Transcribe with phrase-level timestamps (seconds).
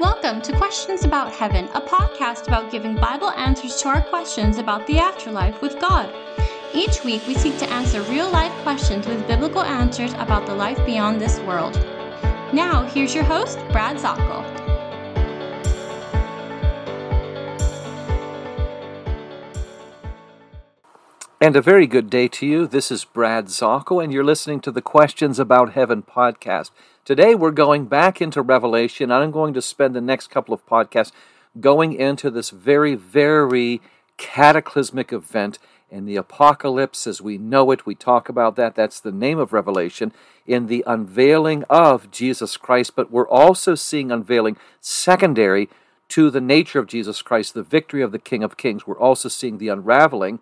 [0.00, 4.84] Welcome to Questions About Heaven, a podcast about giving Bible answers to our questions about
[4.88, 6.12] the afterlife with God.
[6.74, 10.84] Each week, we seek to answer real life questions with biblical answers about the life
[10.84, 11.74] beyond this world.
[12.52, 14.53] Now, here's your host, Brad Zockoll.
[21.44, 22.66] And a very good day to you.
[22.66, 26.70] This is Brad Zockoll, and you're listening to the Questions About Heaven podcast.
[27.04, 29.10] Today we're going back into Revelation.
[29.10, 31.12] and I'm going to spend the next couple of podcasts
[31.60, 33.82] going into this very, very
[34.16, 35.58] cataclysmic event
[35.90, 37.84] in the apocalypse as we know it.
[37.84, 38.74] We talk about that.
[38.74, 40.14] That's the name of Revelation
[40.46, 42.96] in the unveiling of Jesus Christ.
[42.96, 45.68] But we're also seeing unveiling secondary
[46.08, 48.86] to the nature of Jesus Christ, the victory of the King of Kings.
[48.86, 50.38] We're also seeing the unraveling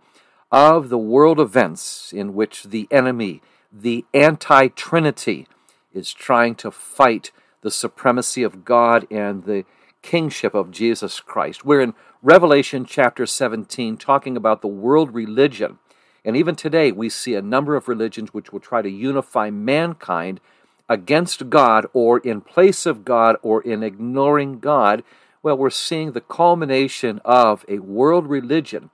[0.52, 3.40] of the world events in which the enemy,
[3.72, 5.48] the anti Trinity,
[5.94, 9.64] is trying to fight the supremacy of God and the
[10.02, 11.64] kingship of Jesus Christ.
[11.64, 15.78] We're in Revelation chapter 17 talking about the world religion.
[16.24, 20.40] And even today, we see a number of religions which will try to unify mankind
[20.88, 25.02] against God or in place of God or in ignoring God.
[25.42, 28.90] Well, we're seeing the culmination of a world religion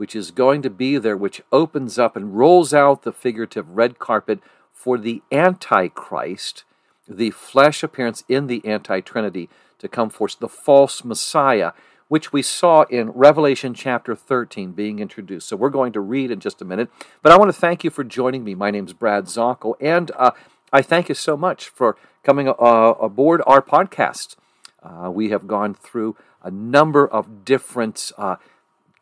[0.00, 3.98] which is going to be there, which opens up and rolls out the figurative red
[3.98, 4.40] carpet
[4.72, 6.64] for the Antichrist,
[7.06, 11.72] the flesh appearance in the anti Trinity to come forth, the false Messiah,
[12.08, 15.46] which we saw in Revelation chapter 13 being introduced.
[15.46, 16.88] So we're going to read in just a minute.
[17.20, 18.54] But I want to thank you for joining me.
[18.54, 20.30] My name's Brad Zockoll, and uh,
[20.72, 24.36] I thank you so much for coming uh, aboard our podcast.
[24.82, 28.36] Uh, we have gone through a number of different uh,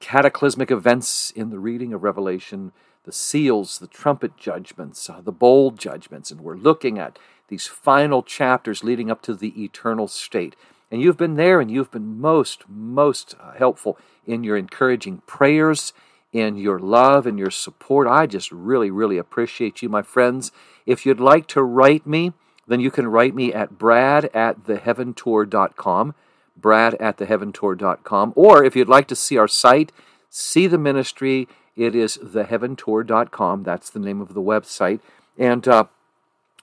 [0.00, 2.72] cataclysmic events in the reading of Revelation,
[3.04, 7.18] the seals, the trumpet judgments, uh, the bowl judgments, and we're looking at
[7.48, 10.54] these final chapters leading up to the eternal state.
[10.90, 15.92] And you've been there and you've been most, most uh, helpful in your encouraging prayers,
[16.32, 18.06] in your love and your support.
[18.06, 20.52] I just really, really appreciate you, my friends.
[20.86, 22.32] If you'd like to write me,
[22.66, 26.14] then you can write me at brad at theheaventour.com
[26.60, 28.32] brad at theheaventour.com.
[28.36, 29.92] Or if you'd like to see our site,
[30.30, 33.62] see the ministry, it is theheaventour.com.
[33.62, 35.00] That's the name of the website.
[35.38, 35.84] And uh,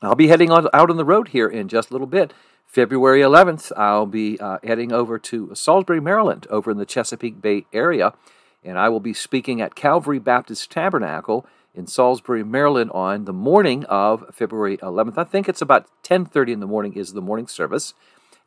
[0.01, 2.33] I'll be heading on, out on the road here in just a little bit.
[2.67, 7.65] February 11th, I'll be uh, heading over to Salisbury, Maryland, over in the Chesapeake Bay
[7.71, 8.13] area,
[8.65, 13.85] and I will be speaking at Calvary Baptist Tabernacle in Salisbury, Maryland, on the morning
[13.85, 15.17] of February 11th.
[15.17, 17.93] I think it's about 10:30 in the morning is the morning service.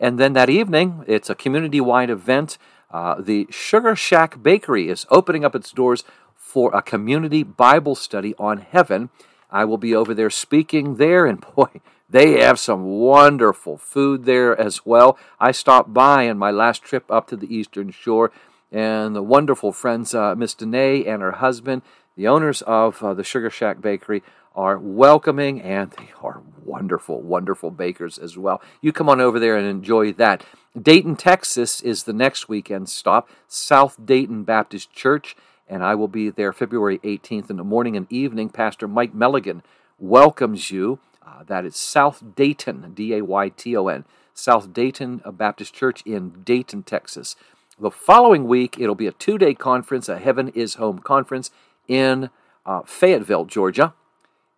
[0.00, 2.58] And then that evening, it's a community wide event.
[2.90, 6.04] Uh, the Sugar Shack Bakery is opening up its doors
[6.34, 9.10] for a community Bible study on heaven.
[9.50, 14.58] I will be over there speaking there, and boy, they have some wonderful food there
[14.58, 15.18] as well.
[15.38, 18.30] I stopped by in my last trip up to the Eastern Shore,
[18.70, 21.82] and the wonderful friends, uh, Miss Danae and her husband,
[22.16, 24.22] the owners of uh, the Sugar Shack Bakery,
[24.58, 28.60] are welcoming and they are wonderful, wonderful bakers as well.
[28.82, 30.44] You come on over there and enjoy that.
[30.80, 35.36] Dayton, Texas is the next weekend stop, South Dayton Baptist Church,
[35.68, 38.50] and I will be there February 18th in the morning and evening.
[38.50, 39.62] Pastor Mike Milligan
[39.96, 40.98] welcomes you.
[41.24, 46.02] Uh, that is South Dayton, D A Y T O N, South Dayton Baptist Church
[46.02, 47.36] in Dayton, Texas.
[47.78, 51.52] The following week, it'll be a two day conference, a Heaven is Home conference
[51.86, 52.30] in
[52.66, 53.94] uh, Fayetteville, Georgia.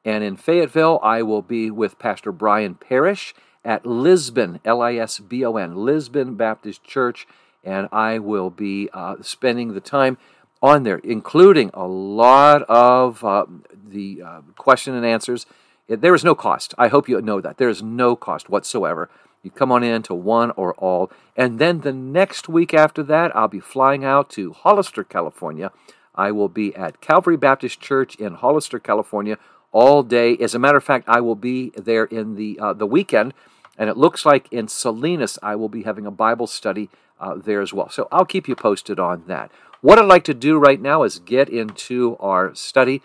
[0.05, 3.35] And in Fayetteville, I will be with Pastor Brian Parrish
[3.65, 7.27] at Lisbon, L I S B O N, Lisbon Baptist Church.
[7.63, 10.17] And I will be uh, spending the time
[10.63, 13.47] on there, including a lot of uh,
[13.89, 15.47] the uh, question and answers.
[15.89, 16.75] There is no cost.
[16.79, 17.59] I hope you know that.
[17.59, 19.11] There is no cost whatsoever.
[19.43, 21.11] You come on in to one or all.
[21.37, 25.73] And then the next week after that, I'll be flying out to Hollister, California.
[26.15, 29.39] I will be at Calvary Baptist Church in Hollister, California
[29.73, 30.37] all day.
[30.39, 33.35] As a matter of fact, I will be there in the uh, the weekend,
[33.79, 36.91] and it looks like in Salinas I will be having a Bible study
[37.21, 37.89] uh, there as well.
[37.91, 39.51] So I'll keep you posted on that.
[39.81, 43.03] What I'd like to do right now is get into our study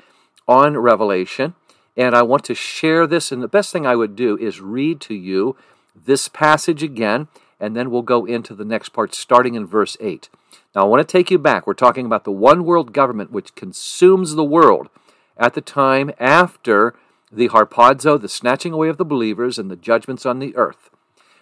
[0.48, 1.56] on Revelation,
[1.96, 3.32] and I want to share this.
[3.32, 5.56] And the best thing I would do is read to you
[5.96, 7.28] this passage again,
[7.60, 10.30] and then we'll go into the next part, starting in verse 8.
[10.76, 11.66] Now, I want to take you back.
[11.66, 14.90] We're talking about the one world government which consumes the world
[15.38, 16.94] at the time after
[17.32, 20.90] the harpazo, the snatching away of the believers, and the judgments on the earth.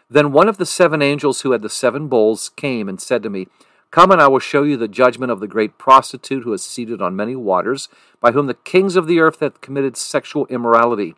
[0.09, 3.29] Then one of the seven angels who had the seven bowls came and said to
[3.29, 3.47] me,
[3.91, 7.01] Come and I will show you the judgment of the great prostitute who is seated
[7.01, 11.13] on many waters, by whom the kings of the earth have committed sexual immorality,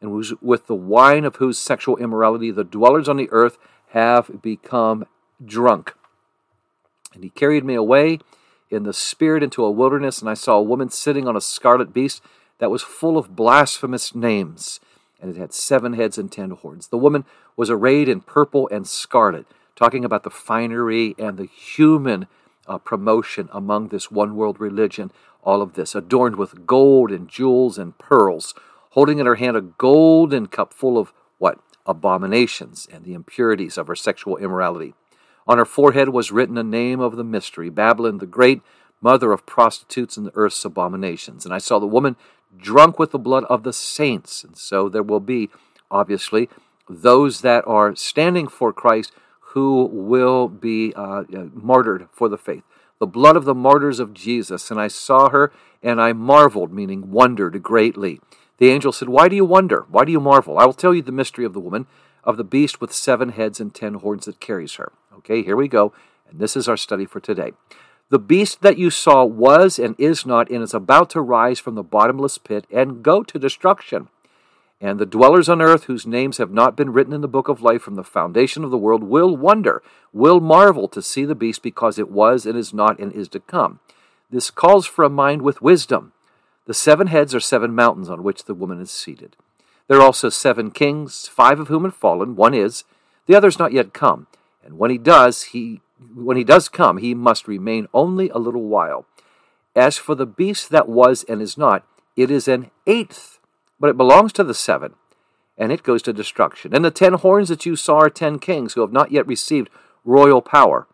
[0.00, 0.10] and
[0.40, 5.04] with the wine of whose sexual immorality the dwellers on the earth have become
[5.44, 5.94] drunk.
[7.12, 8.20] And he carried me away
[8.74, 11.94] in the spirit into a wilderness, and I saw a woman sitting on a scarlet
[11.94, 12.22] beast
[12.58, 14.80] that was full of blasphemous names,
[15.20, 16.88] and it had seven heads and ten horns.
[16.88, 17.24] The woman
[17.56, 22.26] was arrayed in purple and scarlet, talking about the finery and the human
[22.66, 25.10] uh, promotion among this one world religion.
[25.42, 28.54] All of this adorned with gold and jewels and pearls,
[28.90, 31.58] holding in her hand a golden cup full of what?
[31.86, 34.94] Abominations and the impurities of her sexual immorality.
[35.46, 38.62] On her forehead was written a name of the mystery, Babylon the Great,
[39.00, 41.44] mother of prostitutes and the earth's abominations.
[41.44, 42.16] And I saw the woman
[42.56, 44.42] drunk with the blood of the saints.
[44.42, 45.50] And so there will be,
[45.90, 46.48] obviously,
[46.88, 49.12] those that are standing for Christ
[49.52, 52.64] who will be uh, uh martyred for the faith.
[52.98, 54.70] The blood of the martyrs of Jesus.
[54.70, 55.52] And I saw her
[55.82, 58.20] and I marveled, meaning wondered greatly.
[58.58, 59.84] The angel said, Why do you wonder?
[59.90, 60.58] Why do you marvel?
[60.58, 61.86] I will tell you the mystery of the woman,
[62.24, 64.92] of the beast with seven heads and ten horns that carries her.
[65.18, 65.92] Okay, here we go.
[66.28, 67.52] And this is our study for today.
[68.10, 71.74] The beast that you saw was and is not, and is about to rise from
[71.74, 74.08] the bottomless pit and go to destruction.
[74.80, 77.62] And the dwellers on earth, whose names have not been written in the book of
[77.62, 79.82] life from the foundation of the world, will wonder,
[80.12, 83.40] will marvel to see the beast because it was and is not and is to
[83.40, 83.80] come.
[84.30, 86.12] This calls for a mind with wisdom.
[86.66, 89.36] The seven heads are seven mountains on which the woman is seated.
[89.88, 92.84] There are also seven kings, five of whom have fallen, one is,
[93.26, 94.26] the other is not yet come.
[94.64, 95.80] And when he does, he
[96.14, 99.06] when he does come, he must remain only a little while.
[99.76, 101.86] As for the beast that was and is not,
[102.16, 103.38] it is an eighth,
[103.80, 104.94] but it belongs to the seven,
[105.56, 106.74] and it goes to destruction.
[106.74, 109.70] And the ten horns that you saw are ten kings who have not yet received
[110.04, 110.86] royal power,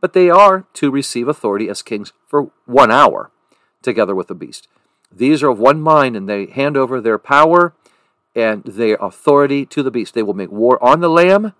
[0.00, 3.30] but they are to receive authority as kings for one hour,
[3.82, 4.68] together with the beast.
[5.10, 7.74] These are of one mind, and they hand over their power
[8.34, 10.14] and their authority to the beast.
[10.14, 11.52] They will make war on the Lamb,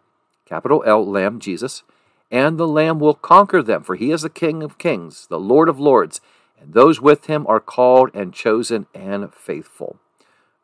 [0.47, 1.83] capital L, Lamb, Jesus,
[2.31, 5.69] and the Lamb will conquer them, for he is the King of kings, the Lord
[5.69, 6.21] of lords,
[6.59, 9.99] and those with him are called and chosen and faithful.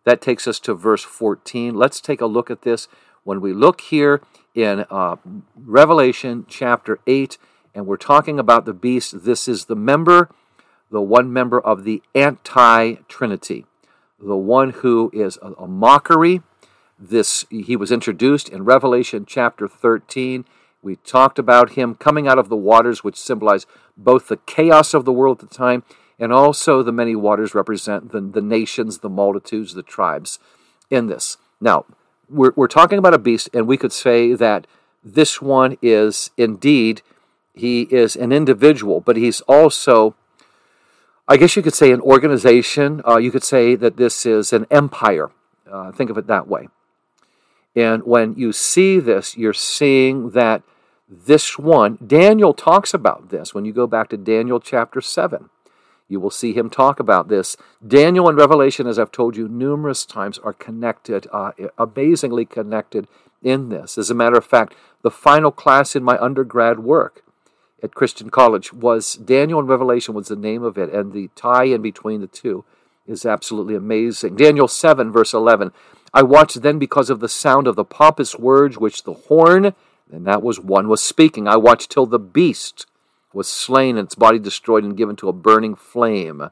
[0.04, 1.74] That takes us to verse 14.
[1.74, 2.88] Let's take a look at this.
[3.24, 4.22] When we look here
[4.54, 5.16] in uh,
[5.54, 7.36] Revelation chapter 8,
[7.74, 10.30] and we're talking about the beast, this is the member,
[10.90, 13.66] the one member of the anti Trinity,
[14.20, 16.42] the one who is a, a mockery.
[16.98, 20.44] This he was introduced in Revelation chapter 13
[20.82, 23.66] we talked about him coming out of the waters, which symbolize
[23.96, 25.82] both the chaos of the world at the time
[26.18, 30.38] and also the many waters represent the, the nations, the multitudes, the tribes
[30.90, 31.36] in this.
[31.60, 31.84] Now,
[32.28, 34.66] we're, we're talking about a beast, and we could say that
[35.02, 37.02] this one is indeed,
[37.54, 40.14] he is an individual, but he's also,
[41.30, 43.02] I guess you could say, an organization.
[43.06, 45.30] Uh, you could say that this is an empire.
[45.70, 46.68] Uh, think of it that way.
[47.76, 50.62] And when you see this, you're seeing that
[51.06, 53.52] this one, Daniel talks about this.
[53.52, 55.50] When you go back to Daniel chapter 7,
[56.08, 57.56] you will see him talk about this.
[57.86, 63.06] Daniel and Revelation, as I've told you numerous times, are connected, uh, amazingly connected
[63.42, 63.98] in this.
[63.98, 67.22] As a matter of fact, the final class in my undergrad work
[67.82, 71.64] at Christian College was Daniel and Revelation was the name of it, and the tie
[71.64, 72.64] in between the two
[73.06, 74.36] is absolutely amazing.
[74.36, 75.72] Daniel 7, verse 11.
[76.12, 79.74] I watched then because of the sound of the pompous words which the horn,
[80.10, 81.46] and that was one, was speaking.
[81.46, 82.86] I watched till the beast
[83.32, 86.50] was slain and its body destroyed and given to a burning flame.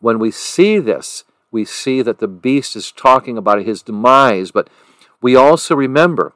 [0.00, 4.68] When we see this, we see that the beast is talking about his demise, but
[5.20, 6.34] we also remember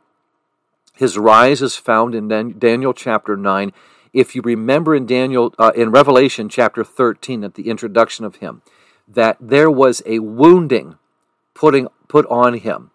[0.95, 2.29] his rise is found in
[2.59, 3.73] Daniel chapter 9.
[4.13, 8.63] If you remember in Daniel uh, in Revelation chapter 13 at the introduction of him
[9.09, 10.99] that there was a wounding
[11.55, 12.91] putting put on him.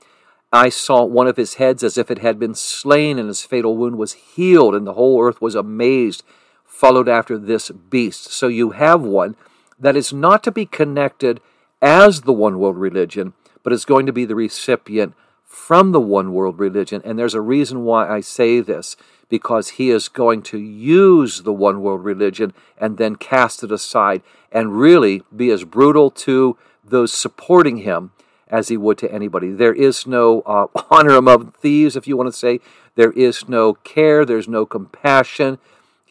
[0.53, 3.77] I saw one of his heads as if it had been slain, and his fatal
[3.77, 6.23] wound was healed, and the whole earth was amazed,
[6.65, 8.31] followed after this beast.
[8.31, 9.35] So you have one
[9.79, 11.39] that is not to be connected
[11.81, 15.13] as the one world religion, but is going to be the recipient
[15.45, 17.01] from the one world religion.
[17.05, 18.95] And there's a reason why I say this
[19.31, 24.21] because he is going to use the one world religion and then cast it aside
[24.51, 28.11] and really be as brutal to those supporting him
[28.49, 29.49] as he would to anybody.
[29.49, 32.59] There is no uh, honor among thieves, if you want to say.
[32.95, 34.25] There is no care.
[34.25, 35.59] There's no compassion.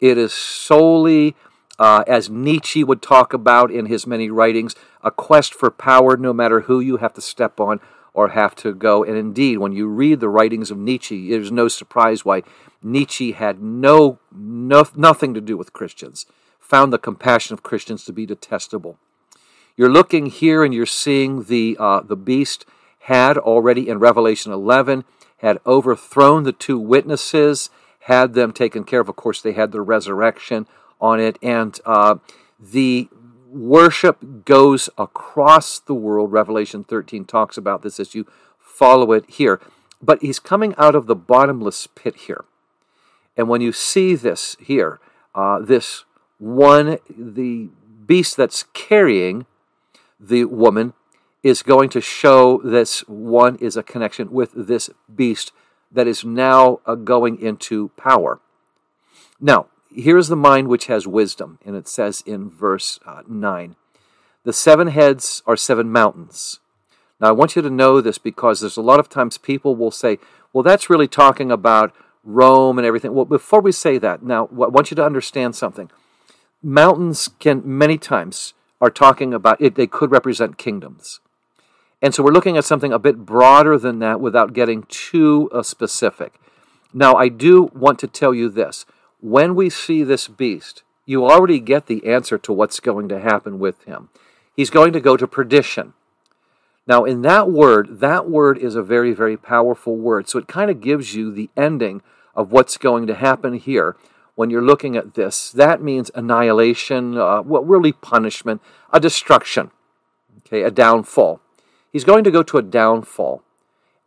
[0.00, 1.36] It is solely,
[1.78, 4.74] uh, as Nietzsche would talk about in his many writings,
[5.04, 7.80] a quest for power, no matter who you have to step on
[8.12, 9.04] or have to go.
[9.04, 12.42] And indeed, when you read the writings of Nietzsche, there's no surprise why
[12.82, 16.26] Nietzsche had no, no nothing to do with Christians,
[16.58, 18.98] found the compassion of Christians to be detestable.
[19.76, 22.66] You're looking here and you're seeing the, uh, the beast
[23.04, 25.04] had already in Revelation 11
[25.40, 29.08] had overthrown the two witnesses, had them taken care of.
[29.08, 30.66] Of course, they had the resurrection
[31.00, 32.16] on it, and uh,
[32.58, 33.08] the
[33.50, 36.32] worship goes across the world.
[36.32, 38.26] Revelation 13 talks about this as you
[38.58, 39.60] follow it here.
[40.02, 42.44] But he's coming out of the bottomless pit here.
[43.36, 45.00] And when you see this here,
[45.34, 46.04] uh, this
[46.38, 47.68] one, the
[48.06, 49.46] beast that's carrying
[50.18, 50.94] the woman
[51.42, 55.52] is going to show this one is a connection with this beast
[55.90, 58.40] that is now uh, going into power.
[59.40, 63.76] Now, here's the mind which has wisdom, and it says in verse uh, 9
[64.44, 66.60] The seven heads are seven mountains.
[67.20, 69.90] Now, I want you to know this because there's a lot of times people will
[69.90, 70.18] say,
[70.52, 71.94] well, that's really talking about
[72.24, 73.14] Rome and everything.
[73.14, 75.90] Well, before we say that, now, I want you to understand something.
[76.62, 81.20] Mountains can, many times, are talking about it, they could represent kingdoms.
[82.02, 85.62] And so we're looking at something a bit broader than that without getting too uh,
[85.62, 86.34] specific.
[86.94, 88.86] Now, I do want to tell you this.
[89.20, 93.58] When we see this beast, you already get the answer to what's going to happen
[93.58, 94.08] with him.
[94.54, 95.92] He's going to go to perdition.
[96.86, 100.28] Now, in that word, that word is a very, very powerful word.
[100.28, 102.02] So it kind of gives you the ending
[102.34, 103.96] of what's going to happen here
[104.34, 105.50] when you're looking at this.
[105.50, 108.62] That means annihilation, uh, well, really punishment,
[108.92, 109.70] a destruction,
[110.38, 111.40] okay, a downfall.
[111.92, 113.42] He's going to go to a downfall.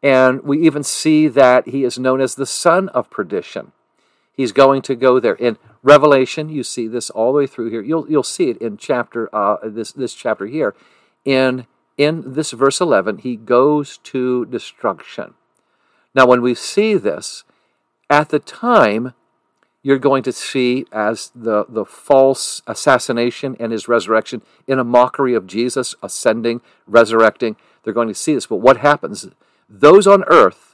[0.01, 3.71] And we even see that he is known as the son of perdition.
[4.35, 5.35] He's going to go there.
[5.35, 7.81] In Revelation, you see this all the way through here.
[7.81, 10.73] You'll, you'll see it in chapter uh, this, this chapter here.
[11.23, 15.35] In, in this verse 11, he goes to destruction.
[16.15, 17.43] Now, when we see this,
[18.09, 19.13] at the time,
[19.83, 25.35] you're going to see as the, the false assassination and his resurrection in a mockery
[25.35, 27.57] of Jesus ascending, resurrecting.
[27.83, 28.47] They're going to see this.
[28.47, 29.27] But what happens?
[29.69, 30.72] Those on earth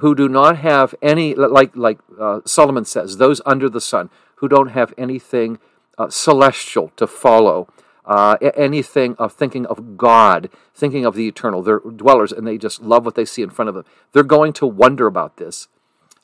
[0.00, 4.48] who do not have any, like, like uh, Solomon says, those under the sun, who
[4.48, 5.58] don't have anything
[5.96, 7.68] uh, celestial to follow,
[8.04, 11.62] uh, anything of thinking of God, thinking of the eternal.
[11.62, 13.84] They're dwellers and they just love what they see in front of them.
[14.12, 15.68] They're going to wonder about this.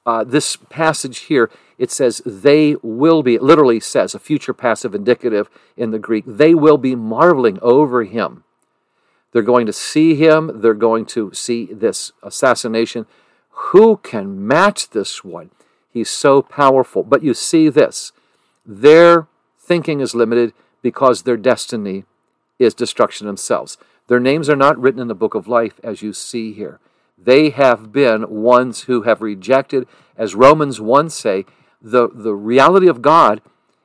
[0.04, 4.94] Uh, this passage here, it says, they will be, it literally says, a future passive
[4.94, 8.44] indicative in the Greek, they will be marveling over him.
[9.32, 10.60] They're going to see him.
[10.60, 13.06] They're going to see this assassination.
[13.68, 15.50] Who can match this one?
[15.92, 17.02] He's so powerful.
[17.02, 18.12] But you see this
[18.66, 19.26] their
[19.58, 20.52] thinking is limited
[20.82, 22.04] because their destiny
[22.58, 23.78] is destruction themselves.
[24.06, 26.80] Their names are not written in the book of life, as you see here.
[27.16, 29.86] They have been ones who have rejected,
[30.16, 31.44] as Romans 1 say,
[31.80, 33.40] the, the reality of God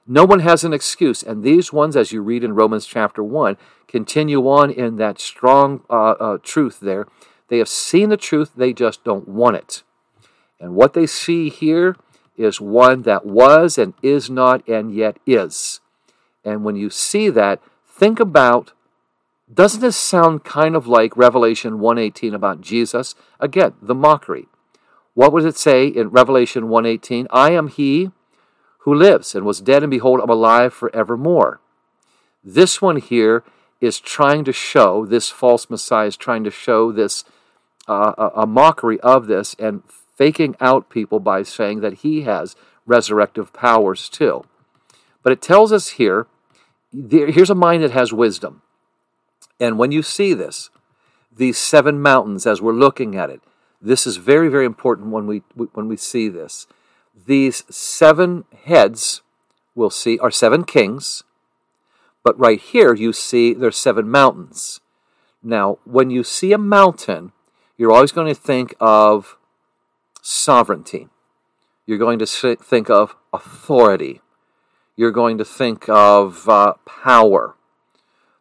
[0.08, 1.24] no one has an excuse.
[1.24, 5.84] And these ones, as you read in Romans chapter 1, continue on in that strong
[5.90, 7.08] uh, uh, truth there.
[7.48, 9.84] They have seen the truth, they just don't want it.
[10.60, 11.96] And what they see here
[12.38, 15.80] is one that was and is not and yet is.
[16.44, 18.74] And when you see that, think about
[19.54, 23.14] doesn't this sound kind of like Revelation 1:18 about Jesus?
[23.40, 24.48] Again, the mockery.
[25.14, 27.28] What would it say in Revelation 1:18?
[27.30, 28.12] I am he
[28.80, 31.60] who lives and was dead, and behold, I'm alive forevermore.
[32.44, 33.44] This one here
[33.82, 37.24] is trying to show, this false Messiah is trying to show this,
[37.88, 39.84] uh, a, a mockery of this and
[40.16, 42.56] faking out people by saying that he has
[42.88, 44.46] resurrective powers too.
[45.24, 46.28] But it tells us here,
[46.92, 48.62] here's a mind that has wisdom.
[49.60, 50.70] And when you see this,
[51.36, 53.42] these seven mountains, as we're looking at it,
[53.82, 55.40] this is very, very important when we,
[55.74, 56.68] when we see this
[57.26, 59.22] these seven heads
[59.74, 61.24] we'll see are seven kings,
[62.24, 64.80] but right here you see there's seven mountains.
[65.44, 67.32] Now, when you see a mountain,
[67.78, 69.38] you're always going to think of
[70.22, 71.08] sovereignty.
[71.86, 74.22] You're going to think of authority.
[74.96, 77.56] You're going to think of uh, power.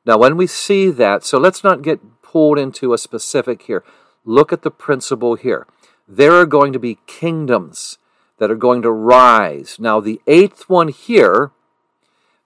[0.07, 3.85] Now, when we see that, so let's not get pulled into a specific here.
[4.25, 5.67] Look at the principle here.
[6.07, 7.99] There are going to be kingdoms
[8.39, 9.79] that are going to rise.
[9.79, 11.53] Now, the eighth one here,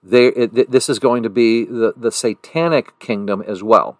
[0.01, 3.97] they, it, this is going to be the, the satanic kingdom as well.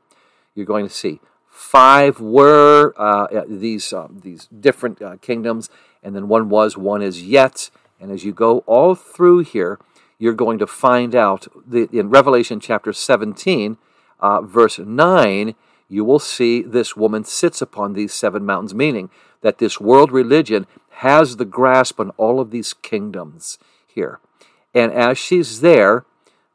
[0.55, 1.19] You're going to see
[1.59, 5.69] five were uh, these uh, these different uh, kingdoms,
[6.01, 7.69] and then one was, one is yet.
[7.99, 9.77] And as you go all through here,
[10.17, 13.77] you're going to find out that in Revelation chapter 17,
[14.21, 15.53] uh, verse 9,
[15.89, 19.09] you will see this woman sits upon these seven mountains, meaning
[19.41, 20.65] that this world religion
[20.99, 24.19] has the grasp on all of these kingdoms here.
[24.73, 26.05] And as she's there,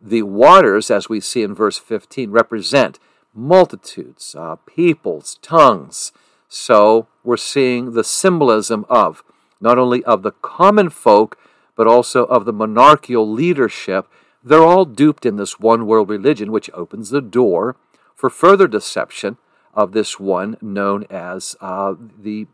[0.00, 2.98] the waters, as we see in verse 15, represent
[3.34, 6.12] multitudes, uh, peoples, tongues.
[6.48, 9.22] So we're seeing the symbolism of
[9.60, 11.38] not only of the common folk,
[11.76, 14.06] but also of the monarchical leadership.
[14.42, 17.76] They're all duped in this one world religion, which opens the door
[18.14, 19.38] for further deception
[19.72, 22.46] of this one known as uh, the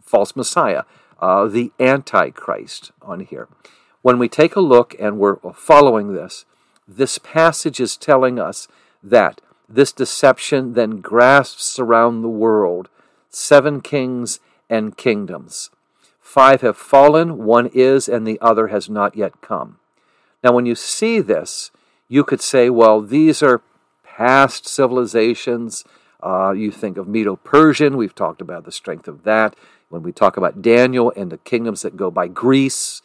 [0.00, 0.84] false Messiah,
[1.20, 3.48] uh, the Antichrist on here.
[4.00, 6.44] When we take a look and we're following this,
[6.88, 8.68] this passage is telling us
[9.02, 9.40] that
[9.74, 12.88] this deception then grasps around the world
[13.30, 15.70] seven kings and kingdoms.
[16.20, 19.78] Five have fallen, one is, and the other has not yet come.
[20.42, 21.70] Now, when you see this,
[22.08, 23.62] you could say, well, these are
[24.04, 25.84] past civilizations.
[26.22, 29.56] Uh, you think of Medo Persian, we've talked about the strength of that.
[29.88, 33.02] When we talk about Daniel and the kingdoms that go by Greece,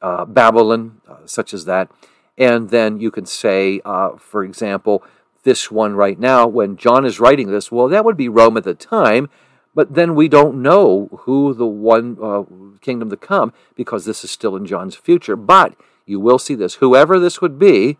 [0.00, 1.90] uh, Babylon, uh, such as that.
[2.38, 5.04] And then you can say, uh, for example,
[5.42, 8.64] this one right now, when John is writing this, well, that would be Rome at
[8.64, 9.28] the time,
[9.74, 12.42] but then we don't know who the one uh,
[12.80, 15.36] kingdom to come because this is still in John's future.
[15.36, 15.74] But
[16.06, 16.74] you will see this.
[16.74, 17.96] Whoever this would be,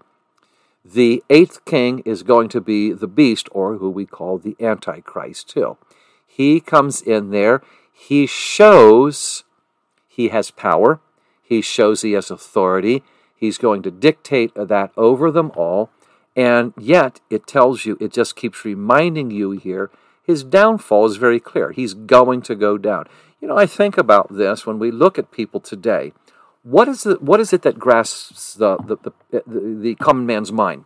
[0.84, 5.48] the eighth king is going to be the beast, or who we call the Antichrist,
[5.48, 5.76] too.
[6.26, 7.62] He comes in there.
[7.92, 9.44] He shows
[10.08, 11.00] he has power.
[11.42, 13.02] He shows he has authority.
[13.36, 15.90] He's going to dictate that over them all.
[16.36, 19.90] And yet, it tells you, it just keeps reminding you here,
[20.22, 21.72] his downfall is very clear.
[21.72, 23.06] He's going to go down.
[23.40, 26.12] You know, I think about this when we look at people today.
[26.62, 29.42] What is, it, what is it that grasps the, the, the,
[29.80, 30.84] the common man's mind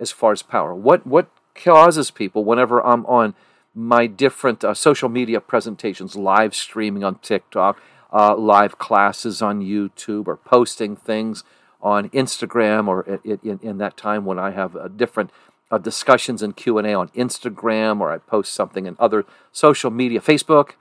[0.00, 0.74] as far as power?
[0.74, 3.34] What, what causes people, whenever I'm on
[3.74, 7.80] my different uh, social media presentations, live streaming on TikTok,
[8.12, 11.44] uh, live classes on YouTube, or posting things
[11.80, 15.30] on Instagram, or in, in, in that time when I have a different
[15.70, 20.72] uh, discussions and Q&A on Instagram or I post something in other social media, Facebook,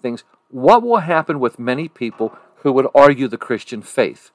[0.00, 4.30] things, what will happen with many people who would argue the Christian faith?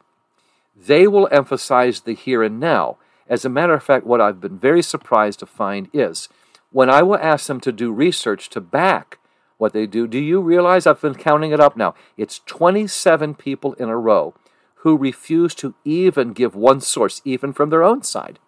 [0.76, 2.98] They will emphasize the here and now.
[3.28, 6.30] As a matter of fact, what I've been very surprised to find is
[6.72, 9.20] when I will ask them to do research to back
[9.58, 11.96] what they do, do you realize I've been counting it up now?
[12.16, 14.36] It's 27 people in a row
[14.82, 18.40] who refuse to even give one source, even from their own side.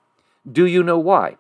[0.50, 1.38] Do you know why?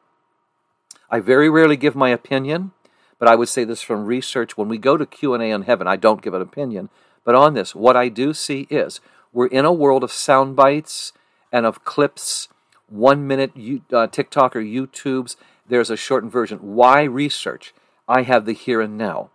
[1.09, 2.71] I very rarely give my opinion,
[3.17, 4.57] but I would say this from research.
[4.57, 6.89] When we go to Q&A in heaven, I don't give an opinion.
[7.23, 9.01] But on this, what I do see is
[9.33, 11.13] we're in a world of sound bites
[11.51, 12.47] and of clips,
[12.87, 13.51] one minute
[13.91, 15.35] uh, TikTok or YouTubes.
[15.67, 16.59] There's a shortened version.
[16.59, 17.73] Why research?
[18.07, 19.29] I have the here and now.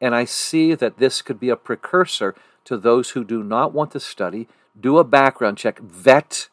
[0.00, 3.90] And I see that this could be a precursor to those who do not want
[3.92, 6.48] to study, do a background check, vet.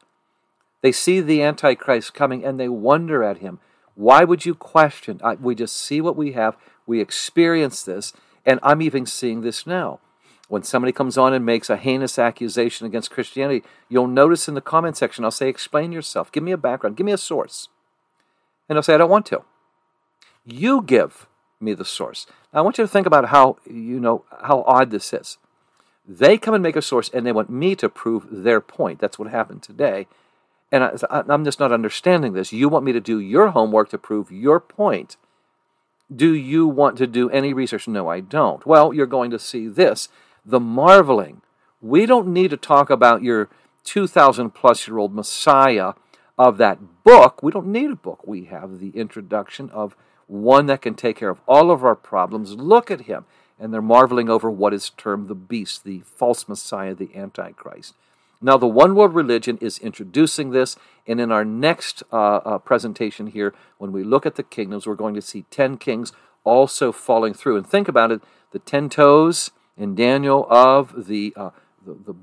[0.81, 3.59] They see the Antichrist coming and they wonder at him.
[3.95, 5.19] Why would you question?
[5.23, 6.55] I, we just see what we have,
[6.87, 8.13] we experience this,
[8.45, 9.99] and I'm even seeing this now.
[10.47, 14.61] When somebody comes on and makes a heinous accusation against Christianity, you'll notice in the
[14.61, 17.69] comment section, I'll say, Explain yourself, give me a background, give me a source.
[18.67, 19.43] And they'll say, I don't want to.
[20.45, 21.27] You give
[21.59, 22.25] me the source.
[22.53, 25.37] Now, I want you to think about how, you know, how odd this is.
[26.07, 28.99] They come and make a source and they want me to prove their point.
[28.99, 30.07] That's what happened today.
[30.71, 32.53] And I, am just not understanding this.
[32.53, 35.17] You want me to do your homework to prove your point.
[36.13, 37.87] Do you want to do any research?
[37.87, 38.65] No, I don't.
[38.65, 40.09] Well, you're going to see this
[40.45, 41.41] the marveling.
[41.81, 43.49] We don't need to talk about your
[43.83, 45.93] 2,000 plus year old Messiah
[46.37, 47.43] of that book.
[47.43, 48.25] We don't need a book.
[48.25, 49.95] We have the introduction of
[50.27, 52.53] one that can take care of all of our problems.
[52.53, 53.25] Look at him.
[53.61, 57.93] And they're marveling over what is termed the beast, the false Messiah, the Antichrist.
[58.41, 63.27] Now, the one world religion is introducing this, and in our next uh, uh, presentation
[63.27, 66.11] here, when we look at the kingdoms, we're going to see 10 kings
[66.43, 67.57] also falling through.
[67.57, 68.21] And think about it
[68.51, 71.51] the 10 toes in Daniel of the, uh,
[71.85, 72.15] the, the,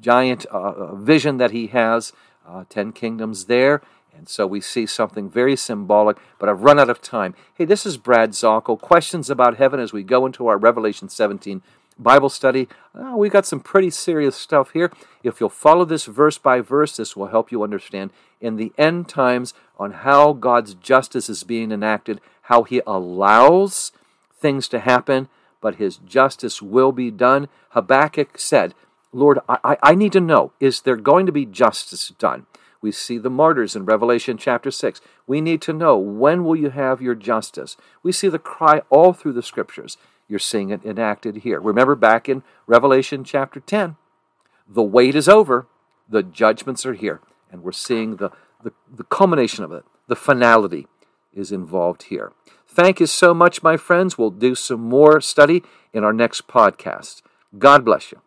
[0.00, 2.12] giant uh, uh, vision that he has,
[2.46, 3.80] uh, 10 kingdoms there.
[4.16, 7.34] And so we see something very symbolic, but I've run out of time.
[7.54, 8.80] Hey, this is Brad Zockoll.
[8.80, 11.62] Questions about heaven as we go into our Revelation 17
[11.98, 12.68] Bible study.
[12.94, 14.90] Uh, we got some pretty serious stuff here.
[15.22, 19.08] If you'll follow this verse by verse, this will help you understand in the end
[19.08, 23.92] times on how God's justice is being enacted, how He allows
[24.36, 25.28] things to happen,
[25.60, 27.48] but His justice will be done.
[27.70, 28.74] Habakkuk said,
[29.12, 32.46] Lord, I, I need to know, is there going to be justice done?
[32.84, 35.00] We see the martyrs in Revelation chapter 6.
[35.26, 37.78] We need to know, when will you have your justice?
[38.02, 39.96] We see the cry all through the scriptures.
[40.28, 41.60] You're seeing it enacted here.
[41.60, 43.96] Remember back in Revelation chapter 10,
[44.68, 45.66] the wait is over,
[46.10, 48.30] the judgments are here, and we're seeing the,
[48.62, 49.86] the, the culmination of it.
[50.06, 50.86] The finality
[51.32, 52.32] is involved here.
[52.68, 54.18] Thank you so much, my friends.
[54.18, 55.62] We'll do some more study
[55.94, 57.22] in our next podcast.
[57.58, 58.20] God bless you.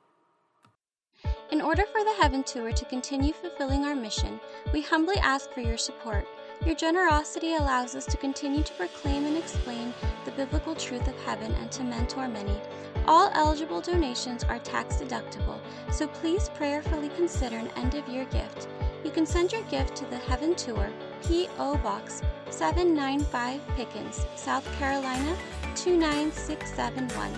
[1.52, 4.40] In order for the Heaven Tour to continue fulfilling our mission,
[4.74, 6.28] we humbly ask for your support.
[6.66, 9.94] Your generosity allows us to continue to proclaim and explain
[10.26, 12.60] the biblical truth of heaven and to mentor many.
[13.08, 15.60] All eligible donations are tax deductible,
[15.92, 18.68] so please prayerfully consider an end of year gift.
[19.06, 20.90] You can send your gift to the Heaven Tour,
[21.24, 21.78] P.O.
[21.78, 25.38] Box 795 Pickens, South Carolina
[25.76, 27.32] 29671.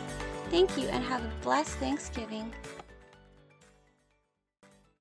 [0.50, 2.52] Thank you and have a blessed Thanksgiving.